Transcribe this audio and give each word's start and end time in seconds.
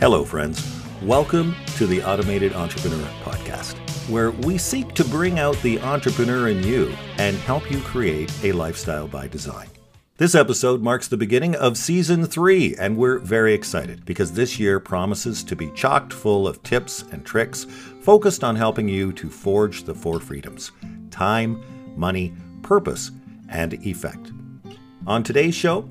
Hello, 0.00 0.24
friends. 0.24 0.66
Welcome 1.02 1.54
to 1.76 1.86
the 1.86 2.02
Automated 2.02 2.54
Entrepreneur 2.54 3.06
Podcast, 3.22 3.74
where 4.08 4.30
we 4.30 4.56
seek 4.56 4.94
to 4.94 5.04
bring 5.04 5.38
out 5.38 5.60
the 5.60 5.78
entrepreneur 5.80 6.48
in 6.48 6.62
you 6.62 6.94
and 7.18 7.36
help 7.36 7.70
you 7.70 7.82
create 7.82 8.32
a 8.42 8.52
lifestyle 8.52 9.06
by 9.06 9.28
design. 9.28 9.68
This 10.16 10.34
episode 10.34 10.80
marks 10.80 11.06
the 11.06 11.18
beginning 11.18 11.54
of 11.54 11.76
season 11.76 12.24
three, 12.24 12.74
and 12.76 12.96
we're 12.96 13.18
very 13.18 13.52
excited 13.52 14.06
because 14.06 14.32
this 14.32 14.58
year 14.58 14.80
promises 14.80 15.44
to 15.44 15.54
be 15.54 15.70
chocked 15.72 16.14
full 16.14 16.48
of 16.48 16.62
tips 16.62 17.04
and 17.12 17.22
tricks 17.22 17.66
focused 18.00 18.42
on 18.42 18.56
helping 18.56 18.88
you 18.88 19.12
to 19.12 19.28
forge 19.28 19.82
the 19.82 19.94
four 19.94 20.18
freedoms 20.18 20.72
time, 21.10 21.62
money, 21.94 22.32
purpose, 22.62 23.10
and 23.50 23.74
effect. 23.86 24.32
On 25.06 25.22
today's 25.22 25.54
show, 25.54 25.82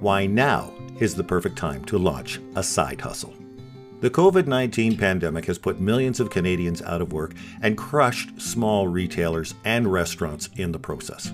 why 0.00 0.24
now 0.24 0.72
is 1.00 1.14
the 1.14 1.22
perfect 1.22 1.58
time 1.58 1.84
to 1.84 1.98
launch 1.98 2.40
a 2.56 2.62
side 2.62 3.02
hustle. 3.02 3.37
The 4.00 4.10
COVID 4.10 4.46
19 4.46 4.96
pandemic 4.96 5.46
has 5.46 5.58
put 5.58 5.80
millions 5.80 6.20
of 6.20 6.30
Canadians 6.30 6.80
out 6.82 7.02
of 7.02 7.12
work 7.12 7.34
and 7.62 7.76
crushed 7.76 8.40
small 8.40 8.86
retailers 8.86 9.56
and 9.64 9.92
restaurants 9.92 10.50
in 10.54 10.70
the 10.70 10.78
process. 10.78 11.32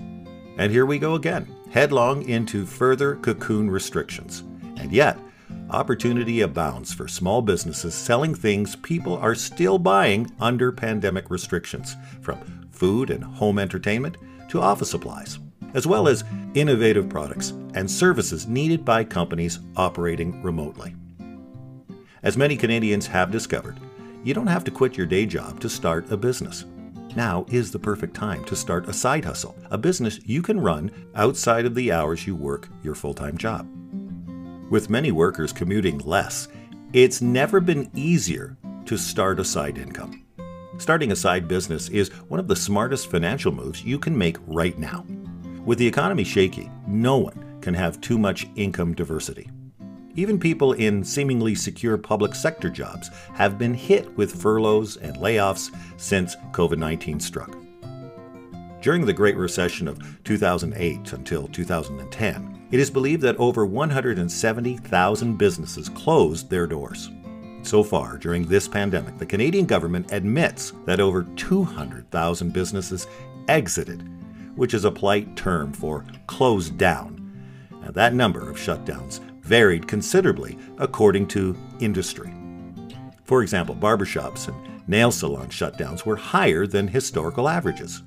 And 0.57 0.71
here 0.71 0.87
we 0.87 0.97
go 0.97 1.13
again, 1.13 1.47
headlong 1.69 2.27
into 2.27 2.65
further 2.65 3.17
cocoon 3.17 3.69
restrictions. 3.69 4.41
And 4.77 4.91
yet, 4.91 5.19
opportunity 5.69 6.41
abounds 6.41 6.91
for 6.91 7.07
small 7.07 7.43
businesses 7.43 7.93
selling 7.93 8.33
things 8.33 8.75
people 8.77 9.15
are 9.17 9.35
still 9.35 9.77
buying 9.77 10.31
under 10.39 10.71
pandemic 10.71 11.29
restrictions, 11.29 11.95
from 12.21 12.67
food 12.71 13.11
and 13.11 13.23
home 13.23 13.59
entertainment 13.59 14.17
to 14.49 14.59
office 14.59 14.89
supplies, 14.89 15.37
as 15.75 15.85
well 15.85 16.07
as 16.07 16.23
innovative 16.55 17.09
products 17.09 17.51
and 17.75 17.89
services 17.89 18.47
needed 18.47 18.83
by 18.83 19.03
companies 19.03 19.59
operating 19.75 20.41
remotely. 20.41 20.95
As 22.25 22.37
many 22.37 22.57
Canadians 22.57 23.05
have 23.05 23.29
discovered, 23.29 23.79
you 24.23 24.33
don't 24.33 24.47
have 24.47 24.63
to 24.63 24.71
quit 24.71 24.97
your 24.97 25.05
day 25.05 25.27
job 25.27 25.59
to 25.59 25.69
start 25.69 26.11
a 26.11 26.17
business. 26.17 26.65
Now 27.15 27.45
is 27.49 27.69
the 27.69 27.77
perfect 27.77 28.15
time 28.15 28.43
to 28.45 28.55
start 28.55 28.89
a 28.89 28.93
side 28.93 29.23
hustle, 29.23 29.55
a 29.69 29.77
business 29.77 30.19
you 30.25 30.41
can 30.41 30.59
run 30.59 30.89
outside 31.13 31.67
of 31.67 31.75
the 31.75 31.91
hours 31.91 32.25
you 32.25 32.35
work 32.35 32.67
your 32.81 32.95
full 32.95 33.13
time 33.13 33.37
job. 33.37 33.69
With 34.71 34.89
many 34.89 35.11
workers 35.11 35.53
commuting 35.53 35.99
less, 35.99 36.47
it's 36.93 37.21
never 37.21 37.59
been 37.59 37.91
easier 37.93 38.57
to 38.85 38.97
start 38.97 39.39
a 39.39 39.45
side 39.45 39.77
income. 39.77 40.25
Starting 40.79 41.11
a 41.11 41.15
side 41.15 41.47
business 41.47 41.89
is 41.89 42.09
one 42.27 42.39
of 42.39 42.47
the 42.47 42.55
smartest 42.55 43.11
financial 43.11 43.51
moves 43.51 43.83
you 43.83 43.99
can 43.99 44.17
make 44.17 44.37
right 44.47 44.79
now. 44.79 45.05
With 45.63 45.77
the 45.77 45.85
economy 45.85 46.23
shaky, 46.23 46.71
no 46.87 47.19
one 47.19 47.59
can 47.61 47.75
have 47.75 48.01
too 48.01 48.17
much 48.17 48.47
income 48.55 48.95
diversity. 48.95 49.51
Even 50.17 50.39
people 50.39 50.71
in 50.73 51.03
seemingly 51.03 51.55
secure 51.55 51.97
public 51.97 52.33
sector 52.35 52.69
jobs 52.69 53.09
have 53.33 53.57
been 53.57 53.73
hit 53.73 54.15
with 54.15 54.41
furloughs 54.41 54.95
and 54.97 55.17
layoffs 55.17 55.75
since 55.97 56.37
COVID 56.53 56.77
19 56.77 57.19
struck. 57.19 57.57
During 58.81 59.05
the 59.05 59.13
Great 59.13 59.35
Recession 59.35 59.87
of 59.87 59.99
2008 60.23 61.11
until 61.11 61.47
2010, 61.47 62.67
it 62.71 62.79
is 62.79 62.89
believed 62.89 63.23
that 63.23 63.35
over 63.37 63.65
170,000 63.65 65.37
businesses 65.37 65.89
closed 65.89 66.49
their 66.49 66.67
doors. 66.67 67.09
So 67.63 67.83
far, 67.83 68.17
during 68.17 68.45
this 68.45 68.67
pandemic, 68.67 69.17
the 69.17 69.25
Canadian 69.25 69.65
government 69.65 70.13
admits 70.13 70.71
that 70.85 70.99
over 70.99 71.23
200,000 71.35 72.53
businesses 72.53 73.07
exited, 73.47 74.07
which 74.55 74.73
is 74.73 74.85
a 74.85 74.91
polite 74.91 75.35
term 75.35 75.73
for 75.73 76.05
closed 76.27 76.77
down. 76.77 77.21
That 77.91 78.13
number 78.13 78.49
of 78.49 78.57
shutdowns 78.57 79.19
varied 79.45 79.87
considerably 79.87 80.57
according 80.79 81.27
to 81.27 81.55
industry. 81.79 82.33
For 83.25 83.43
example, 83.43 83.75
barbershops 83.75 84.47
and 84.47 84.87
nail 84.87 85.11
salon 85.11 85.49
shutdowns 85.49 86.05
were 86.05 86.15
higher 86.15 86.65
than 86.65 86.87
historical 86.87 87.47
averages. 87.47 88.03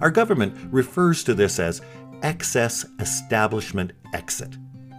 Our 0.00 0.10
government 0.10 0.56
refers 0.70 1.24
to 1.24 1.34
this 1.34 1.58
as 1.58 1.82
excess 2.22 2.86
establishment 3.00 3.92
exit, 4.14 4.56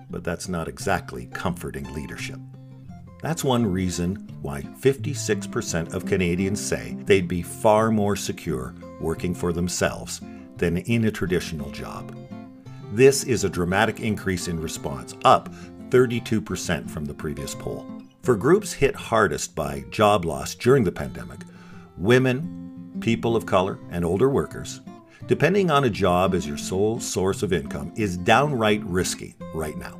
but 0.09 0.23
that's 0.23 0.47
not 0.47 0.67
exactly 0.67 1.27
comforting 1.27 1.91
leadership. 1.93 2.39
That's 3.21 3.43
one 3.43 3.65
reason 3.65 4.15
why 4.41 4.61
56% 4.61 5.93
of 5.93 6.05
Canadians 6.05 6.61
say 6.61 6.97
they'd 7.05 7.27
be 7.27 7.41
far 7.41 7.91
more 7.91 8.15
secure 8.15 8.75
working 8.99 9.33
for 9.33 9.53
themselves 9.53 10.21
than 10.57 10.77
in 10.77 11.05
a 11.05 11.11
traditional 11.11 11.71
job. 11.71 12.15
This 12.93 13.23
is 13.23 13.43
a 13.43 13.49
dramatic 13.49 13.99
increase 13.99 14.47
in 14.47 14.59
response, 14.59 15.13
up 15.25 15.49
32% 15.89 16.89
from 16.89 17.05
the 17.05 17.13
previous 17.13 17.55
poll. 17.55 17.85
For 18.23 18.35
groups 18.35 18.73
hit 18.73 18.95
hardest 18.95 19.55
by 19.55 19.85
job 19.89 20.25
loss 20.25 20.55
during 20.55 20.83
the 20.83 20.91
pandemic, 20.91 21.39
women, 21.97 22.97
people 22.99 23.35
of 23.35 23.45
color, 23.45 23.79
and 23.89 24.03
older 24.03 24.29
workers, 24.29 24.81
depending 25.27 25.71
on 25.71 25.85
a 25.85 25.89
job 25.89 26.33
as 26.33 26.47
your 26.47 26.57
sole 26.57 26.99
source 26.99 27.43
of 27.43 27.53
income 27.53 27.91
is 27.95 28.17
downright 28.17 28.83
risky 28.83 29.35
right 29.53 29.77
now. 29.77 29.99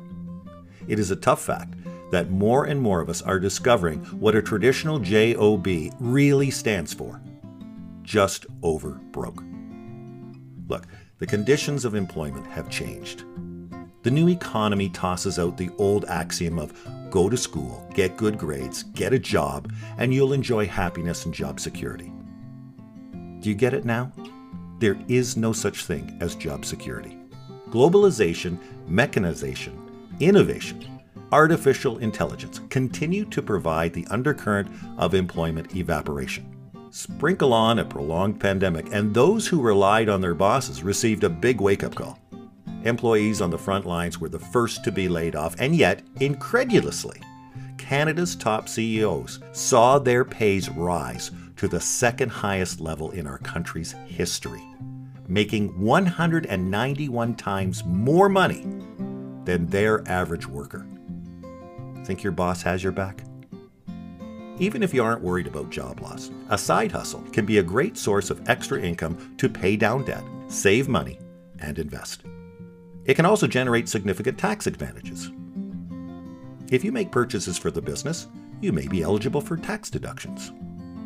It 0.86 0.98
is 0.98 1.10
a 1.10 1.16
tough 1.16 1.42
fact 1.42 1.74
that 2.10 2.30
more 2.30 2.64
and 2.64 2.80
more 2.80 3.00
of 3.00 3.08
us 3.08 3.22
are 3.22 3.38
discovering 3.38 4.00
what 4.20 4.34
a 4.34 4.42
traditional 4.42 4.98
JOB 4.98 5.66
really 6.00 6.50
stands 6.50 6.94
for 6.94 7.20
just 8.02 8.46
over 8.62 8.92
broke. 9.12 9.42
Look, 10.66 10.86
the 11.18 11.26
conditions 11.26 11.84
of 11.84 11.94
employment 11.94 12.46
have 12.46 12.70
changed. 12.70 13.24
The 14.08 14.14
new 14.14 14.30
economy 14.30 14.88
tosses 14.88 15.38
out 15.38 15.58
the 15.58 15.68
old 15.76 16.06
axiom 16.06 16.58
of 16.58 16.72
go 17.10 17.28
to 17.28 17.36
school, 17.36 17.86
get 17.92 18.16
good 18.16 18.38
grades, 18.38 18.84
get 18.94 19.12
a 19.12 19.18
job, 19.18 19.70
and 19.98 20.14
you'll 20.14 20.32
enjoy 20.32 20.66
happiness 20.66 21.26
and 21.26 21.34
job 21.34 21.60
security. 21.60 22.10
Do 23.40 23.50
you 23.50 23.54
get 23.54 23.74
it 23.74 23.84
now? 23.84 24.10
There 24.78 24.96
is 25.08 25.36
no 25.36 25.52
such 25.52 25.84
thing 25.84 26.16
as 26.22 26.34
job 26.36 26.64
security. 26.64 27.18
Globalization, 27.68 28.56
mechanization, 28.86 29.78
innovation, 30.20 30.86
artificial 31.30 31.98
intelligence 31.98 32.62
continue 32.70 33.26
to 33.26 33.42
provide 33.42 33.92
the 33.92 34.06
undercurrent 34.06 34.70
of 34.96 35.12
employment 35.12 35.76
evaporation. 35.76 36.46
Sprinkle 36.88 37.52
on 37.52 37.78
a 37.78 37.84
prolonged 37.84 38.40
pandemic, 38.40 38.86
and 38.90 39.12
those 39.12 39.46
who 39.46 39.60
relied 39.60 40.08
on 40.08 40.22
their 40.22 40.32
bosses 40.32 40.82
received 40.82 41.24
a 41.24 41.28
big 41.28 41.60
wake 41.60 41.84
up 41.84 41.94
call. 41.94 42.18
Employees 42.88 43.42
on 43.42 43.50
the 43.50 43.58
front 43.58 43.84
lines 43.84 44.18
were 44.18 44.30
the 44.30 44.38
first 44.38 44.82
to 44.84 44.90
be 44.90 45.08
laid 45.08 45.36
off, 45.36 45.54
and 45.58 45.76
yet, 45.76 46.02
incredulously, 46.20 47.20
Canada's 47.76 48.34
top 48.34 48.66
CEOs 48.66 49.40
saw 49.52 49.98
their 49.98 50.24
pays 50.24 50.70
rise 50.70 51.30
to 51.56 51.68
the 51.68 51.80
second 51.80 52.30
highest 52.30 52.80
level 52.80 53.10
in 53.10 53.26
our 53.26 53.38
country's 53.38 53.92
history, 54.06 54.62
making 55.26 55.78
191 55.78 57.34
times 57.34 57.84
more 57.84 58.30
money 58.30 58.66
than 59.44 59.66
their 59.66 60.06
average 60.08 60.46
worker. 60.46 60.86
Think 62.04 62.22
your 62.22 62.32
boss 62.32 62.62
has 62.62 62.82
your 62.82 62.92
back? 62.92 63.22
Even 64.58 64.82
if 64.82 64.94
you 64.94 65.04
aren't 65.04 65.22
worried 65.22 65.46
about 65.46 65.68
job 65.68 66.00
loss, 66.00 66.30
a 66.48 66.56
side 66.56 66.90
hustle 66.90 67.20
can 67.32 67.44
be 67.44 67.58
a 67.58 67.62
great 67.62 67.98
source 67.98 68.30
of 68.30 68.48
extra 68.48 68.80
income 68.80 69.34
to 69.36 69.48
pay 69.48 69.76
down 69.76 70.04
debt, 70.04 70.24
save 70.48 70.88
money, 70.88 71.18
and 71.60 71.78
invest. 71.78 72.22
It 73.08 73.14
can 73.14 73.24
also 73.24 73.46
generate 73.46 73.88
significant 73.88 74.36
tax 74.36 74.66
advantages. 74.66 75.32
If 76.70 76.84
you 76.84 76.92
make 76.92 77.10
purchases 77.10 77.56
for 77.56 77.70
the 77.70 77.80
business, 77.80 78.28
you 78.60 78.70
may 78.70 78.86
be 78.86 79.02
eligible 79.02 79.40
for 79.40 79.56
tax 79.56 79.88
deductions. 79.88 80.52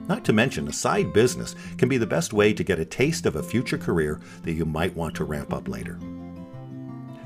Not 0.08 0.25
to 0.25 0.32
mention, 0.32 0.66
a 0.66 0.72
side 0.72 1.12
business 1.12 1.54
can 1.78 1.88
be 1.88 1.99
the 1.99 2.06
best 2.06 2.32
way 2.32 2.52
to 2.52 2.64
get 2.64 2.81
a 2.81 2.84
taste 2.84 3.25
of 3.25 3.37
a 3.37 3.43
future 3.43 3.78
career 3.78 4.20
that 4.43 4.54
you 4.54 4.64
might 4.64 4.96
want 4.96 5.14
to 5.14 5.25
ramp 5.25 5.52
up 5.52 5.69
later. 5.69 5.96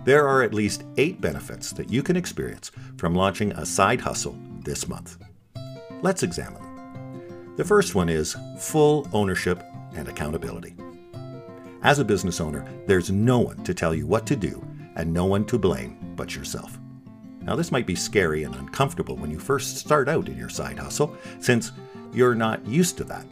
There 0.05 0.29
are 0.29 0.43
at 0.43 0.53
least 0.53 0.85
eight 0.99 1.23
benefits 1.23 1.73
that 1.73 1.91
you 1.91 2.03
can 2.03 2.17
experience 2.17 2.71
from 2.99 3.15
launching 3.15 3.53
a 3.53 3.65
side 3.65 4.03
hustle 4.03 4.39
this 4.61 4.87
month. 4.87 5.17
Let's 6.03 6.23
examine 6.23 6.63
them. 6.63 7.55
The 7.57 7.65
first 7.65 7.95
one 7.95 8.11
is 8.11 8.37
full 8.59 9.09
ownership 9.15 9.63
and 9.95 10.07
accountability. 10.07 10.77
As 11.83 11.99
a 11.99 12.05
business 12.05 12.43
owner, 12.43 12.67
there's 12.87 13.11
no 13.11 13.39
one 13.39 13.65
to 13.65 13.73
tell 13.73 13.95
you 13.95 14.07
what 14.07 14.27
to 14.27 14.37
do 14.37 14.66
and 14.97 15.13
no 15.13 15.25
one 15.25 15.45
to 15.47 15.59
blame 15.59 16.15
but 16.17 16.35
yourself. 16.35 16.79
Now, 17.41 17.55
this 17.55 17.71
might 17.71 17.87
be 17.87 17.95
scary 17.95 18.43
and 18.43 18.55
uncomfortable 18.57 19.17
when 19.17 19.31
you 19.31 19.39
first 19.39 19.77
start 19.77 20.09
out 20.09 20.29
in 20.29 20.37
your 20.37 20.49
side 20.49 20.79
hustle, 20.79 21.17
since 21.39 21.71
you're 22.13 22.35
not 22.35 22.67
used 22.67 22.97
to 22.97 23.05
that. 23.05 23.25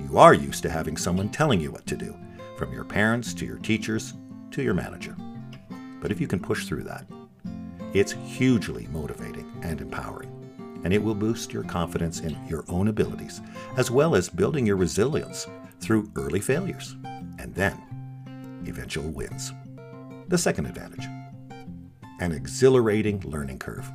You 0.00 0.18
are 0.18 0.34
used 0.34 0.62
to 0.64 0.70
having 0.70 0.96
someone 0.96 1.28
telling 1.28 1.60
you 1.60 1.70
what 1.70 1.86
to 1.86 1.96
do, 1.96 2.16
from 2.58 2.72
your 2.72 2.84
parents 2.84 3.32
to 3.34 3.46
your 3.46 3.58
teachers 3.58 4.14
to 4.50 4.62
your 4.62 4.74
manager. 4.74 5.16
But 6.00 6.10
if 6.10 6.20
you 6.20 6.26
can 6.26 6.40
push 6.40 6.66
through 6.66 6.82
that, 6.84 7.06
it's 7.92 8.12
hugely 8.12 8.88
motivating 8.92 9.50
and 9.62 9.80
empowering, 9.80 10.30
and 10.82 10.92
it 10.92 11.02
will 11.02 11.14
boost 11.14 11.52
your 11.52 11.62
confidence 11.62 12.20
in 12.20 12.36
your 12.48 12.64
own 12.68 12.88
abilities, 12.88 13.40
as 13.76 13.90
well 13.90 14.16
as 14.16 14.28
building 14.28 14.66
your 14.66 14.76
resilience 14.76 15.46
through 15.80 16.10
early 16.16 16.40
failures 16.40 16.96
and 17.38 17.54
then 17.54 17.80
eventual 18.66 19.08
wins. 19.10 19.52
The 20.28 20.38
second 20.38 20.66
advantage 20.66 21.06
an 22.20 22.32
exhilarating 22.32 23.20
learning 23.26 23.58
curve. 23.58 23.90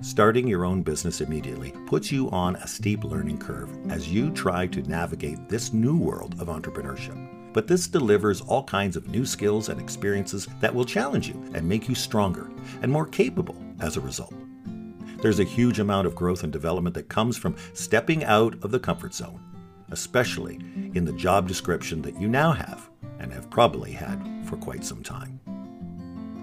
Starting 0.00 0.46
your 0.46 0.64
own 0.64 0.82
business 0.82 1.20
immediately 1.20 1.72
puts 1.86 2.12
you 2.12 2.28
on 2.30 2.56
a 2.56 2.66
steep 2.66 3.04
learning 3.04 3.38
curve 3.38 3.70
as 3.90 4.12
you 4.12 4.30
try 4.30 4.66
to 4.66 4.82
navigate 4.82 5.48
this 5.48 5.72
new 5.72 5.96
world 5.96 6.34
of 6.40 6.48
entrepreneurship. 6.48 7.52
But 7.54 7.66
this 7.66 7.86
delivers 7.86 8.40
all 8.42 8.64
kinds 8.64 8.96
of 8.96 9.08
new 9.08 9.24
skills 9.24 9.68
and 9.68 9.80
experiences 9.80 10.48
that 10.60 10.74
will 10.74 10.84
challenge 10.84 11.28
you 11.28 11.50
and 11.54 11.66
make 11.66 11.88
you 11.88 11.94
stronger 11.94 12.50
and 12.82 12.92
more 12.92 13.06
capable 13.06 13.56
as 13.80 13.96
a 13.96 14.00
result. 14.00 14.34
There's 15.22 15.40
a 15.40 15.44
huge 15.44 15.78
amount 15.78 16.06
of 16.06 16.14
growth 16.14 16.42
and 16.42 16.52
development 16.52 16.94
that 16.94 17.08
comes 17.08 17.36
from 17.36 17.56
stepping 17.72 18.24
out 18.24 18.54
of 18.62 18.72
the 18.72 18.80
comfort 18.80 19.14
zone, 19.14 19.40
especially 19.90 20.56
in 20.94 21.04
the 21.04 21.12
job 21.12 21.48
description 21.48 22.02
that 22.02 22.20
you 22.20 22.28
now 22.28 22.52
have 22.52 22.90
and 23.18 23.32
have 23.32 23.48
probably 23.50 23.92
had 23.92 24.37
for 24.48 24.56
quite 24.56 24.84
some 24.84 25.02
time. 25.02 25.38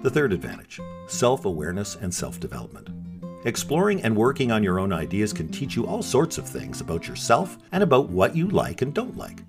The 0.04 0.10
third 0.10 0.34
advantage 0.34 0.80
self 1.08 1.46
awareness 1.46 1.96
and 1.96 2.14
self 2.14 2.40
development. 2.40 2.90
Exploring 3.46 4.02
and 4.02 4.16
working 4.16 4.52
on 4.52 4.64
your 4.64 4.80
own 4.80 4.92
ideas 4.92 5.34
can 5.34 5.50
teach 5.50 5.76
you 5.76 5.86
all 5.86 6.02
sorts 6.02 6.38
of 6.38 6.48
things 6.48 6.82
about 6.82 7.08
yourself 7.08 7.58
and 7.72 7.84
about 7.84 8.10
what 8.10 8.36
you 8.36 8.48
like 8.48 8.82
and 8.82 8.94
don't 8.94 9.18
like. 9.18 9.40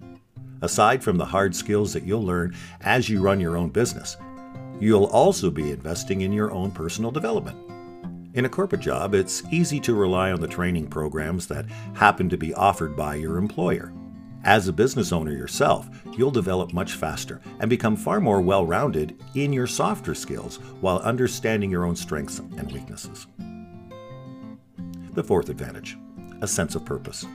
Aside 0.63 1.03
from 1.03 1.17
the 1.17 1.25
hard 1.25 1.55
skills 1.55 1.93
that 1.93 2.05
you'll 2.05 2.25
learn 2.25 2.55
as 2.81 3.09
you 3.09 3.21
run 3.21 3.41
your 3.41 3.57
own 3.57 3.71
business, 3.71 4.17
you'll 4.81 5.07
also 5.07 5.51
be 5.51 5.71
investing 5.71 6.23
in 6.23 6.33
your 6.33 6.51
own 6.53 6.71
personal 6.71 7.11
development. 7.11 7.59
In 8.35 8.45
a 8.45 8.51
corporate 8.51 8.83
job, 8.83 9.15
it's 9.15 9.43
easy 9.51 9.81
to 9.81 9.95
rely 9.95 10.31
on 10.31 10.41
the 10.41 10.49
training 10.49 10.89
programs 10.89 11.47
that 11.47 11.65
happen 11.95 12.29
to 12.29 12.37
be 12.37 12.53
offered 12.53 12.95
by 12.97 13.15
your 13.15 13.39
employer. 13.39 13.93
As 14.47 14.69
a 14.69 14.73
business 14.73 15.11
owner 15.11 15.33
yourself, 15.33 15.91
you'll 16.17 16.31
develop 16.31 16.73
much 16.73 16.93
faster 16.93 17.41
and 17.59 17.69
become 17.69 17.97
far 17.97 18.21
more 18.21 18.41
well 18.41 18.65
rounded 18.65 19.21
in 19.35 19.53
your 19.53 19.67
softer 19.67 20.15
skills 20.15 20.59
while 20.81 20.99
understanding 21.01 21.69
your 21.69 21.85
own 21.85 21.97
strengths 21.97 22.39
and 22.39 22.71
weaknesses. 22.71 23.27
The 25.15 25.25
fourth 25.25 25.49
advantage 25.49 25.99
a 26.43 26.47
sense 26.47 26.77
of 26.77 26.85
purpose. 26.85 27.27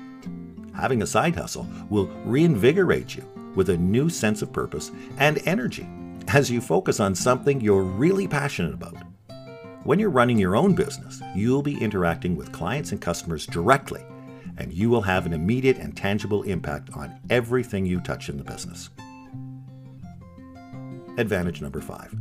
Having 0.73 1.01
a 1.01 1.07
side 1.07 1.35
hustle 1.35 1.67
will 1.89 2.07
reinvigorate 2.23 3.13
you 3.15 3.27
with 3.55 3.71
a 3.71 3.77
new 3.77 4.09
sense 4.09 4.41
of 4.41 4.53
purpose 4.53 4.91
and 5.17 5.45
energy 5.45 5.89
as 6.29 6.49
you 6.49 6.61
focus 6.61 7.01
on 7.01 7.13
something 7.13 7.59
you're 7.59 7.83
really 7.83 8.27
passionate 8.27 8.73
about. 8.73 8.95
When 9.83 9.99
you're 9.99 10.09
running 10.11 10.37
your 10.37 10.55
own 10.55 10.75
business, 10.75 11.21
you'll 11.35 11.63
be 11.63 11.81
interacting 11.81 12.37
with 12.37 12.53
clients 12.53 12.93
and 12.93 13.01
customers 13.01 13.45
directly, 13.47 14.05
and 14.61 14.71
you 14.71 14.91
will 14.91 15.01
have 15.01 15.25
an 15.25 15.33
immediate 15.33 15.79
and 15.79 15.97
tangible 15.97 16.43
impact 16.43 16.91
on 16.93 17.19
everything 17.31 17.83
you 17.83 17.99
touch 17.99 18.29
in 18.29 18.37
the 18.37 18.43
business. 18.43 18.91
Advantage 21.17 21.61
number 21.61 21.81
five 21.81 22.15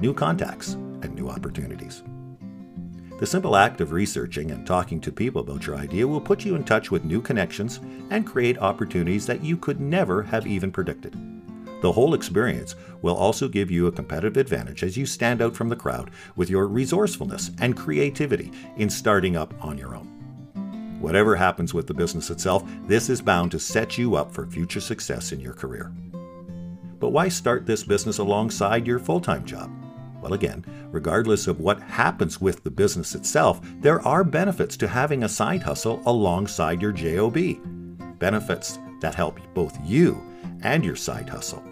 new 0.00 0.12
contacts 0.12 0.72
and 0.72 1.14
new 1.14 1.28
opportunities. 1.28 2.02
The 3.18 3.26
simple 3.26 3.56
act 3.56 3.80
of 3.80 3.92
researching 3.92 4.50
and 4.50 4.66
talking 4.66 5.00
to 5.00 5.12
people 5.12 5.40
about 5.40 5.66
your 5.66 5.76
idea 5.76 6.06
will 6.06 6.20
put 6.20 6.44
you 6.44 6.54
in 6.54 6.64
touch 6.64 6.90
with 6.90 7.04
new 7.04 7.22
connections 7.22 7.80
and 8.10 8.26
create 8.26 8.58
opportunities 8.58 9.26
that 9.26 9.42
you 9.42 9.56
could 9.56 9.80
never 9.80 10.22
have 10.22 10.46
even 10.46 10.70
predicted. 10.70 11.14
The 11.80 11.92
whole 11.92 12.14
experience 12.14 12.74
will 13.00 13.16
also 13.16 13.48
give 13.48 13.70
you 13.70 13.86
a 13.86 13.92
competitive 13.92 14.36
advantage 14.36 14.82
as 14.82 14.96
you 14.96 15.06
stand 15.06 15.40
out 15.40 15.54
from 15.54 15.68
the 15.68 15.76
crowd 15.76 16.10
with 16.36 16.50
your 16.50 16.66
resourcefulness 16.68 17.50
and 17.60 17.76
creativity 17.76 18.50
in 18.76 18.90
starting 18.90 19.36
up 19.36 19.54
on 19.62 19.78
your 19.78 19.94
own. 19.94 20.15
Whatever 21.00 21.36
happens 21.36 21.74
with 21.74 21.86
the 21.86 21.94
business 21.94 22.30
itself, 22.30 22.64
this 22.86 23.10
is 23.10 23.20
bound 23.20 23.50
to 23.50 23.58
set 23.58 23.98
you 23.98 24.16
up 24.16 24.32
for 24.32 24.46
future 24.46 24.80
success 24.80 25.32
in 25.32 25.40
your 25.40 25.52
career. 25.52 25.92
But 26.98 27.10
why 27.10 27.28
start 27.28 27.66
this 27.66 27.84
business 27.84 28.18
alongside 28.18 28.86
your 28.86 28.98
full 28.98 29.20
time 29.20 29.44
job? 29.44 29.70
Well, 30.22 30.32
again, 30.32 30.64
regardless 30.90 31.46
of 31.46 31.60
what 31.60 31.80
happens 31.82 32.40
with 32.40 32.64
the 32.64 32.70
business 32.70 33.14
itself, 33.14 33.60
there 33.80 34.00
are 34.06 34.24
benefits 34.24 34.76
to 34.78 34.88
having 34.88 35.22
a 35.22 35.28
side 35.28 35.62
hustle 35.62 36.02
alongside 36.06 36.80
your 36.80 36.92
JOB. 36.92 38.18
Benefits 38.18 38.78
that 39.00 39.14
help 39.14 39.38
both 39.54 39.78
you 39.84 40.20
and 40.62 40.84
your 40.84 40.96
side 40.96 41.28
hustle. 41.28 41.62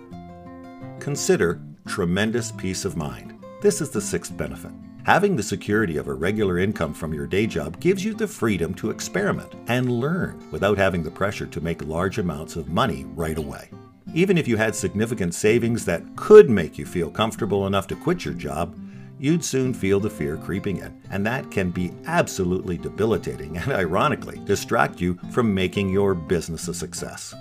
Consider 1.01 1.61
tremendous 1.87 2.53
peace 2.53 2.85
of 2.85 2.97
mind. 2.97 3.39
This 3.61 3.81
is 3.81 3.91
the 3.91 4.01
sixth 4.01 4.37
benefit. 4.37 4.73
Having 5.05 5.37
the 5.37 5.43
security 5.43 5.99
of 5.99 6.09
a 6.09 6.15
regular 6.15 6.59
income 6.59 6.95
from 6.95 7.13
your 7.13 7.27
day 7.27 7.47
job 7.47 7.79
gives 7.79 8.03
you 8.03 8.15
the 8.15 8.27
freedom 8.27 8.73
to 8.73 8.89
experiment 8.89 9.53
and 9.67 9.93
learn 9.93 10.43
without 10.51 10.79
having 10.79 11.03
the 11.03 11.11
pressure 11.11 11.45
to 11.45 11.61
make 11.61 11.85
large 11.85 12.17
amounts 12.17 12.57
of 12.57 12.71
money 12.71 13.05
right 13.15 13.37
away. 13.37 13.69
Even 14.15 14.39
if 14.39 14.49
you 14.49 14.57
had 14.57 14.75
significant 14.75 15.35
savings 15.35 15.85
that 15.85 16.03
could 16.17 16.49
make 16.49 16.79
you 16.79 16.87
feel 16.87 17.11
comfortable 17.11 17.67
enough 17.67 17.87
to 17.89 17.97
quit 17.97 18.25
your 18.25 18.33
job, 18.33 18.75
you'd 19.19 19.45
soon 19.45 19.75
feel 19.75 20.01
the 20.01 20.09
fear 20.09 20.39
creeping 20.39 20.79
in, 20.79 20.99
and 21.11 21.27
that 21.27 21.51
can 21.51 21.69
be 21.69 21.93
absolutely 22.07 22.79
debilitating 22.79 23.59
and, 23.59 23.73
ironically, 23.75 24.41
distract 24.47 25.03
you 25.03 25.19
from 25.33 25.53
making 25.53 25.91
your 25.91 26.15
business 26.15 26.67
a 26.69 26.73
success. 26.73 27.35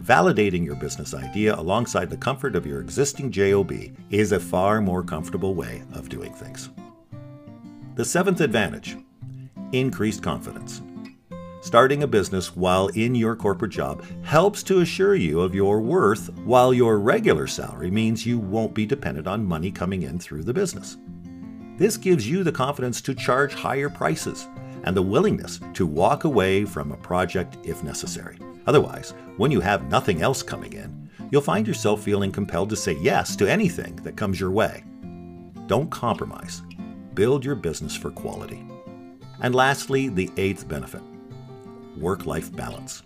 Validating 0.00 0.64
your 0.64 0.76
business 0.76 1.14
idea 1.14 1.56
alongside 1.56 2.10
the 2.10 2.16
comfort 2.16 2.54
of 2.54 2.64
your 2.64 2.80
existing 2.80 3.32
JOB 3.32 3.72
is 4.10 4.30
a 4.30 4.38
far 4.38 4.80
more 4.80 5.02
comfortable 5.02 5.56
way 5.56 5.82
of 5.94 6.08
doing 6.08 6.32
things. 6.32 6.70
The 7.94 8.04
seventh 8.06 8.40
advantage 8.40 8.96
increased 9.72 10.22
confidence. 10.22 10.80
Starting 11.60 12.02
a 12.02 12.06
business 12.06 12.56
while 12.56 12.88
in 12.88 13.14
your 13.14 13.36
corporate 13.36 13.70
job 13.70 14.02
helps 14.24 14.62
to 14.62 14.80
assure 14.80 15.14
you 15.14 15.42
of 15.42 15.54
your 15.54 15.78
worth, 15.82 16.32
while 16.38 16.72
your 16.72 16.98
regular 16.98 17.46
salary 17.46 17.90
means 17.90 18.24
you 18.24 18.38
won't 18.38 18.72
be 18.72 18.86
dependent 18.86 19.26
on 19.26 19.44
money 19.44 19.70
coming 19.70 20.04
in 20.04 20.18
through 20.18 20.42
the 20.42 20.54
business. 20.54 20.96
This 21.76 21.98
gives 21.98 22.26
you 22.26 22.42
the 22.42 22.50
confidence 22.50 23.02
to 23.02 23.14
charge 23.14 23.52
higher 23.52 23.90
prices 23.90 24.48
and 24.84 24.96
the 24.96 25.02
willingness 25.02 25.60
to 25.74 25.86
walk 25.86 26.24
away 26.24 26.64
from 26.64 26.92
a 26.92 26.96
project 26.96 27.58
if 27.62 27.84
necessary. 27.84 28.38
Otherwise, 28.66 29.12
when 29.36 29.50
you 29.50 29.60
have 29.60 29.90
nothing 29.90 30.22
else 30.22 30.42
coming 30.42 30.72
in, 30.72 31.10
you'll 31.30 31.42
find 31.42 31.66
yourself 31.66 32.02
feeling 32.02 32.32
compelled 32.32 32.70
to 32.70 32.76
say 32.76 32.96
yes 33.02 33.36
to 33.36 33.46
anything 33.46 33.96
that 33.96 34.16
comes 34.16 34.40
your 34.40 34.50
way. 34.50 34.82
Don't 35.66 35.90
compromise. 35.90 36.62
Build 37.14 37.44
your 37.44 37.54
business 37.54 37.94
for 37.94 38.10
quality. 38.10 38.64
And 39.40 39.54
lastly, 39.54 40.08
the 40.08 40.30
eighth 40.36 40.66
benefit 40.66 41.02
work 41.98 42.24
life 42.24 42.50
balance. 42.54 43.02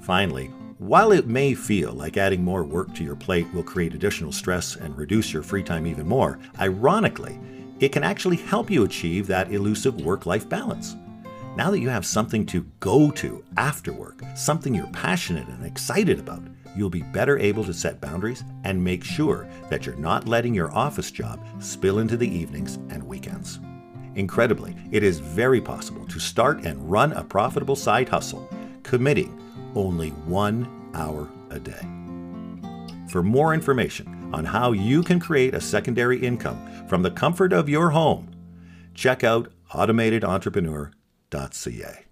Finally, 0.00 0.46
while 0.78 1.12
it 1.12 1.26
may 1.26 1.54
feel 1.54 1.92
like 1.92 2.16
adding 2.16 2.42
more 2.42 2.64
work 2.64 2.94
to 2.94 3.04
your 3.04 3.16
plate 3.16 3.52
will 3.52 3.62
create 3.62 3.94
additional 3.94 4.32
stress 4.32 4.76
and 4.76 4.96
reduce 4.96 5.32
your 5.32 5.42
free 5.42 5.62
time 5.62 5.86
even 5.86 6.08
more, 6.08 6.38
ironically, 6.58 7.38
it 7.80 7.90
can 7.90 8.02
actually 8.02 8.36
help 8.36 8.70
you 8.70 8.84
achieve 8.84 9.26
that 9.26 9.52
elusive 9.52 10.00
work 10.00 10.24
life 10.24 10.48
balance. 10.48 10.96
Now 11.54 11.70
that 11.70 11.80
you 11.80 11.88
have 11.90 12.06
something 12.06 12.46
to 12.46 12.64
go 12.80 13.10
to 13.10 13.44
after 13.56 13.92
work, 13.92 14.22
something 14.36 14.74
you're 14.74 14.86
passionate 14.88 15.48
and 15.48 15.66
excited 15.66 16.18
about, 16.18 16.42
you'll 16.78 16.88
be 16.88 17.02
better 17.02 17.36
able 17.38 17.64
to 17.64 17.74
set 17.74 18.00
boundaries 18.00 18.44
and 18.64 18.82
make 18.82 19.04
sure 19.04 19.46
that 19.68 19.84
you're 19.84 19.96
not 19.96 20.26
letting 20.28 20.54
your 20.54 20.72
office 20.72 21.10
job 21.10 21.44
spill 21.58 21.98
into 21.98 22.16
the 22.16 22.28
evenings 22.28 22.76
and 22.90 23.02
weekends. 23.02 23.60
Incredibly, 24.14 24.74
it 24.90 25.02
is 25.02 25.20
very 25.20 25.60
possible 25.60 26.06
to 26.06 26.18
start 26.18 26.64
and 26.64 26.90
run 26.90 27.12
a 27.12 27.24
profitable 27.24 27.76
side 27.76 28.08
hustle, 28.08 28.48
committing 28.82 29.38
only 29.74 30.08
one 30.10 30.90
hour 30.94 31.28
a 31.50 31.58
day. 31.58 31.86
For 33.10 33.22
more 33.22 33.52
information 33.54 34.30
on 34.32 34.44
how 34.44 34.72
you 34.72 35.02
can 35.02 35.18
create 35.20 35.54
a 35.54 35.60
secondary 35.60 36.18
income 36.18 36.86
from 36.88 37.02
the 37.02 37.10
comfort 37.10 37.52
of 37.52 37.68
your 37.68 37.90
home, 37.90 38.30
check 38.94 39.22
out 39.24 39.52
automatedentrepreneur.ca. 39.72 42.07